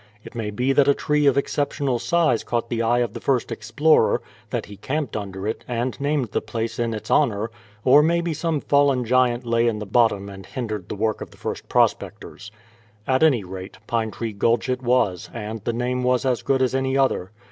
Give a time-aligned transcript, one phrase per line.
[0.23, 3.51] It may be that a tree of exceptional size caught the eye of the first
[3.51, 7.51] explorer, that he camped under it, and named the place in its honor;
[7.85, 11.37] or, maybe, some fallen giant lay in the bottom and hindered the work of the
[11.37, 12.51] first prospectors.
[13.05, 16.73] At any rate, Pine Tree Gulch it was, and the name was as good as
[16.73, 17.29] any other.